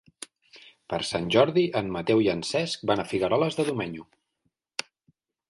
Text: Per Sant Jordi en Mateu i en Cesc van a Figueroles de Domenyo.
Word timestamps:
Per 0.93 0.99
Sant 1.09 1.27
Jordi 1.35 1.65
en 1.81 1.91
Mateu 1.97 2.23
i 2.23 2.31
en 2.33 2.41
Cesc 2.53 2.87
van 2.93 3.05
a 3.05 3.07
Figueroles 3.13 3.61
de 3.61 3.69
Domenyo. 3.71 4.09